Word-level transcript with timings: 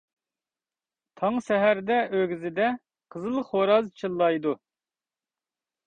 تاڭ 1.21 1.37
سەھەردە 1.49 1.99
ئۆگزىدە، 2.19 2.73
قىزىل 3.17 3.39
خوراز 3.53 3.95
چىللايدۇ. 4.03 4.59